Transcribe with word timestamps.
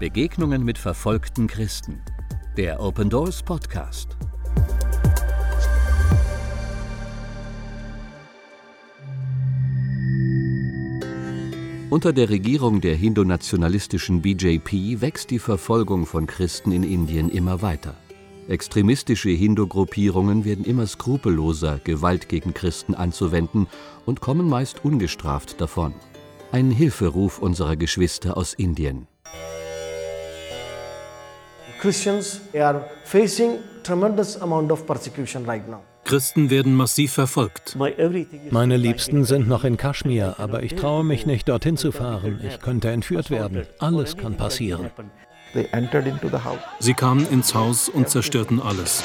Begegnungen 0.00 0.64
mit 0.64 0.78
verfolgten 0.78 1.46
Christen. 1.46 2.00
Der 2.56 2.80
Open 2.80 3.10
Doors 3.10 3.42
Podcast. 3.42 4.16
Unter 11.90 12.14
der 12.14 12.30
Regierung 12.30 12.80
der 12.80 12.94
hindu-nationalistischen 12.96 14.22
BJP 14.22 15.02
wächst 15.02 15.30
die 15.30 15.38
Verfolgung 15.38 16.06
von 16.06 16.26
Christen 16.26 16.72
in 16.72 16.82
Indien 16.82 17.28
immer 17.28 17.60
weiter. 17.60 17.94
Extremistische 18.48 19.28
Hindu-Gruppierungen 19.28 20.46
werden 20.46 20.64
immer 20.64 20.86
skrupelloser, 20.86 21.78
Gewalt 21.84 22.30
gegen 22.30 22.54
Christen 22.54 22.94
anzuwenden 22.94 23.66
und 24.06 24.22
kommen 24.22 24.48
meist 24.48 24.82
ungestraft 24.82 25.60
davon. 25.60 25.92
Ein 26.52 26.70
Hilferuf 26.70 27.38
unserer 27.38 27.76
Geschwister 27.76 28.38
aus 28.38 28.54
Indien. 28.54 29.06
Christians 31.80 32.42
are 32.54 32.84
facing 33.04 33.58
tremendous 33.82 34.40
amount 34.42 34.70
of 34.70 34.86
persecution 34.86 35.46
right 35.46 35.66
now. 35.66 35.80
Christen 36.04 36.50
werden 36.50 36.74
massiv 36.74 37.12
verfolgt. 37.12 37.76
Meine 38.50 38.76
Liebsten 38.76 39.24
sind 39.24 39.48
noch 39.48 39.64
in 39.64 39.76
Kaschmir, 39.76 40.34
aber 40.38 40.62
ich 40.62 40.74
traue 40.74 41.04
mich 41.04 41.24
nicht, 41.24 41.48
dorthin 41.48 41.76
zu 41.76 41.92
fahren. 41.92 42.40
Ich 42.46 42.60
könnte 42.60 42.90
entführt 42.90 43.30
werden. 43.30 43.66
Alles 43.78 44.16
kann 44.16 44.36
passieren. 44.36 44.90
Sie 46.80 46.94
kamen 46.94 47.26
ins 47.30 47.54
Haus 47.54 47.88
und 47.88 48.10
zerstörten 48.10 48.60
alles. 48.60 49.02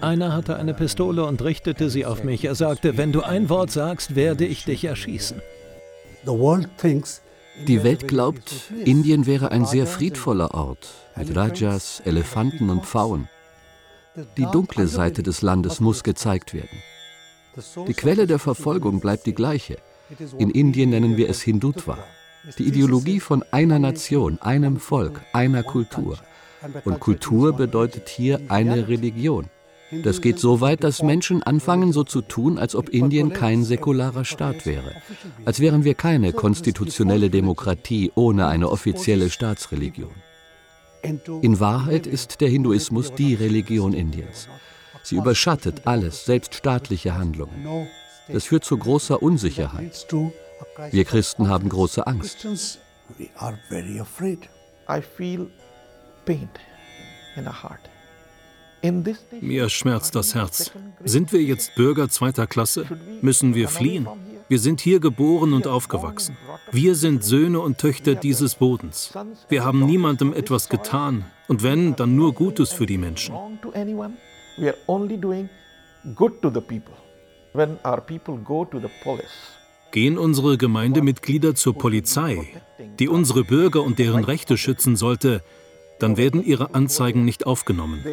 Einer 0.00 0.32
hatte 0.34 0.56
eine 0.56 0.74
Pistole 0.74 1.24
und 1.24 1.42
richtete 1.42 1.88
sie 1.88 2.04
auf 2.04 2.22
mich. 2.22 2.44
Er 2.44 2.54
sagte, 2.54 2.96
wenn 2.96 3.12
du 3.12 3.22
ein 3.22 3.48
Wort 3.48 3.70
sagst, 3.70 4.14
werde 4.14 4.44
ich 4.44 4.64
dich 4.64 4.84
erschießen. 4.84 5.40
Die 7.66 7.82
Welt 7.82 8.08
glaubt, 8.08 8.72
Indien 8.84 9.26
wäre 9.26 9.50
ein 9.50 9.64
sehr 9.64 9.86
friedvoller 9.86 10.54
Ort 10.54 10.88
mit 11.16 11.34
Rajas, 11.34 12.00
Elefanten 12.04 12.70
und 12.70 12.84
Pfauen. 12.84 13.28
Die 14.36 14.46
dunkle 14.46 14.86
Seite 14.86 15.22
des 15.22 15.42
Landes 15.42 15.80
muss 15.80 16.02
gezeigt 16.02 16.54
werden. 16.54 16.78
Die 17.86 17.94
Quelle 17.94 18.26
der 18.26 18.38
Verfolgung 18.38 19.00
bleibt 19.00 19.26
die 19.26 19.34
gleiche. 19.34 19.78
In 20.38 20.50
Indien 20.50 20.90
nennen 20.90 21.16
wir 21.16 21.28
es 21.28 21.42
Hindutva, 21.42 21.98
die 22.58 22.64
Ideologie 22.64 23.20
von 23.20 23.44
einer 23.50 23.78
Nation, 23.78 24.38
einem 24.40 24.78
Volk, 24.78 25.20
einer 25.32 25.62
Kultur. 25.62 26.18
Und 26.84 27.00
Kultur 27.00 27.52
bedeutet 27.52 28.08
hier 28.08 28.40
eine 28.48 28.88
Religion. 28.88 29.48
Das 29.90 30.20
geht 30.20 30.38
so 30.38 30.60
weit, 30.60 30.84
dass 30.84 31.02
Menschen 31.02 31.42
anfangen, 31.42 31.92
so 31.92 32.04
zu 32.04 32.20
tun, 32.20 32.58
als 32.58 32.74
ob 32.74 32.90
Indien 32.90 33.32
kein 33.32 33.64
säkularer 33.64 34.24
Staat 34.24 34.66
wäre, 34.66 34.94
als 35.44 35.60
wären 35.60 35.84
wir 35.84 35.94
keine 35.94 36.32
konstitutionelle 36.32 37.30
Demokratie 37.30 38.12
ohne 38.14 38.46
eine 38.48 38.70
offizielle 38.70 39.30
Staatsreligion. 39.30 40.10
In 41.02 41.60
Wahrheit 41.60 42.06
ist 42.06 42.40
der 42.40 42.48
Hinduismus 42.48 43.14
die 43.14 43.34
Religion 43.34 43.94
Indiens. 43.94 44.48
Sie 45.02 45.16
überschattet 45.16 45.82
alles, 45.86 46.26
selbst 46.26 46.54
staatliche 46.54 47.16
Handlungen. 47.16 47.88
Das 48.30 48.44
führt 48.44 48.64
zu 48.64 48.76
großer 48.76 49.22
Unsicherheit. 49.22 50.06
Wir 50.90 51.04
Christen 51.04 51.48
haben 51.48 51.68
große 51.68 52.06
Angst. 52.06 52.46
I 54.90 55.02
feel 55.02 55.50
pain 56.24 56.48
in 57.36 57.44
the 57.44 57.50
heart. 57.50 57.90
Mir 59.40 59.68
schmerzt 59.68 60.14
das 60.14 60.34
Herz. 60.34 60.72
Sind 61.04 61.32
wir 61.32 61.42
jetzt 61.42 61.74
Bürger 61.74 62.08
zweiter 62.08 62.46
Klasse? 62.46 62.86
Müssen 63.20 63.54
wir 63.54 63.68
fliehen? 63.68 64.06
Wir 64.48 64.58
sind 64.58 64.80
hier 64.80 64.98
geboren 64.98 65.52
und 65.52 65.66
aufgewachsen. 65.66 66.36
Wir 66.72 66.94
sind 66.94 67.22
Söhne 67.22 67.60
und 67.60 67.78
Töchter 67.78 68.14
dieses 68.14 68.54
Bodens. 68.54 69.12
Wir 69.48 69.64
haben 69.64 69.84
niemandem 69.84 70.32
etwas 70.32 70.68
getan 70.68 71.26
und 71.48 71.62
wenn, 71.62 71.96
dann 71.96 72.16
nur 72.16 72.32
Gutes 72.32 72.72
für 72.72 72.86
die 72.86 72.98
Menschen. 72.98 73.34
Gehen 79.90 80.18
unsere 80.18 80.58
Gemeindemitglieder 80.58 81.54
zur 81.54 81.74
Polizei, 81.74 82.48
die 82.98 83.08
unsere 83.08 83.44
Bürger 83.44 83.82
und 83.82 83.98
deren 83.98 84.24
Rechte 84.24 84.56
schützen 84.56 84.96
sollte, 84.96 85.42
dann 85.98 86.16
werden 86.16 86.42
ihre 86.44 86.74
Anzeigen 86.74 87.24
nicht 87.24 87.46
aufgenommen. 87.46 88.04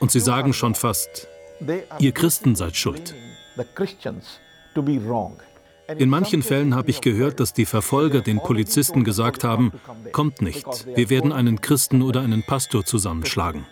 Und 0.00 0.10
sie 0.10 0.20
sagen 0.20 0.52
schon 0.52 0.74
fast, 0.74 1.28
ihr 1.98 2.12
Christen 2.12 2.56
seid 2.56 2.76
schuld. 2.76 3.14
In 5.98 6.08
manchen 6.08 6.42
Fällen 6.42 6.74
habe 6.74 6.90
ich 6.90 7.00
gehört, 7.02 7.40
dass 7.40 7.52
die 7.52 7.66
Verfolger 7.66 8.22
den 8.22 8.38
Polizisten 8.38 9.04
gesagt 9.04 9.44
haben, 9.44 9.72
kommt 10.12 10.40
nicht, 10.40 10.66
wir 10.86 11.10
werden 11.10 11.30
einen 11.32 11.60
Christen 11.60 12.02
oder 12.02 12.22
einen 12.22 12.42
Pastor 12.42 12.84
zusammenschlagen. 12.84 13.66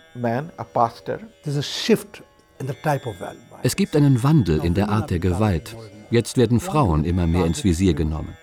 Es 3.63 3.75
gibt 3.75 3.95
einen 3.95 4.23
Wandel 4.23 4.63
in 4.63 4.73
der 4.75 4.89
Art 4.89 5.09
der 5.09 5.19
Gewalt. 5.19 5.75
Jetzt 6.11 6.37
werden 6.37 6.59
Frauen 6.59 7.03
immer 7.03 7.25
mehr 7.25 7.45
ins 7.45 7.63
Visier 7.63 7.95
genommen. 7.95 8.37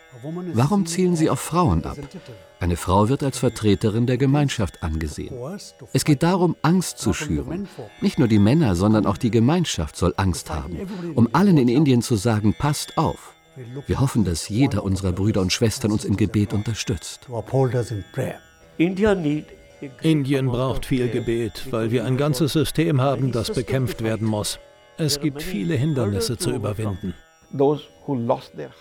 Warum 0.53 0.87
zielen 0.87 1.17
Sie 1.17 1.31
auf 1.31 1.41
Frauen 1.41 1.85
ab? 1.85 1.97
Eine 2.59 2.77
Frau 2.77 3.09
wird 3.09 3.23
als 3.23 3.39
Vertreterin 3.39 4.07
der 4.07 4.19
Gemeinschaft 4.19 4.83
angesehen. 4.83 5.35
Es 5.93 6.05
geht 6.05 6.23
darum, 6.23 6.57
Angst 6.63 6.99
zu 6.99 7.13
schüren. 7.13 7.69
Nicht 8.01 8.19
nur 8.19 8.29
die 8.29 8.39
Männer, 8.39 8.75
sondern 8.75 9.07
auch 9.07 9.17
die 9.17 9.31
Gemeinschaft 9.31 9.97
soll 9.97 10.15
Angst 10.17 10.51
haben, 10.51 10.77
um 11.15 11.29
allen 11.33 11.59
in 11.59 11.69
Indien 11.69 12.03
zu 12.03 12.17
sagen, 12.17 12.55
passt 12.59 12.99
auf. 12.99 13.35
Wir 13.87 14.01
hoffen, 14.01 14.25
dass 14.25 14.49
jeder 14.49 14.85
unserer 14.85 15.13
Brüder 15.13 15.41
und 15.41 15.53
Schwestern 15.53 15.93
uns 15.93 16.05
im 16.05 16.17
Gebet 16.17 16.53
unterstützt. 16.53 17.29
Indien 20.03 20.47
braucht 20.47 20.87
viel 20.87 21.09
Gebet, 21.09 21.67
weil 21.71 21.91
wir 21.91 22.05
ein 22.05 22.17
ganzes 22.17 22.53
System 22.53 23.01
haben, 23.01 23.33
das 23.33 23.53
bekämpft 23.53 24.03
werden 24.03 24.27
muss. 24.27 24.59
Es 24.99 25.21
gibt 25.21 25.43
viele 25.43 25.75
Hindernisse 25.75 26.37
zu 26.37 26.51
überwinden. 26.51 27.15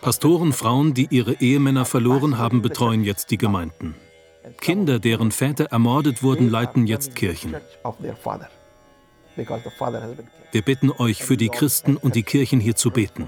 Pastoren, 0.01 0.53
Frauen, 0.53 0.93
die 0.93 1.07
ihre 1.09 1.33
Ehemänner 1.41 1.85
verloren 1.85 2.37
haben, 2.37 2.61
betreuen 2.61 3.03
jetzt 3.03 3.31
die 3.31 3.37
Gemeinden. 3.37 3.95
Kinder, 4.61 4.99
deren 4.99 5.31
Väter 5.31 5.65
ermordet 5.65 6.23
wurden, 6.23 6.49
leiten 6.49 6.87
jetzt 6.87 7.15
Kirchen. 7.15 7.55
Wir 10.51 10.61
bitten 10.61 10.91
euch, 10.91 11.23
für 11.23 11.37
die 11.37 11.49
Christen 11.49 11.97
und 11.97 12.15
die 12.15 12.23
Kirchen 12.23 12.59
hier 12.59 12.75
zu 12.75 12.91
beten. 12.91 13.27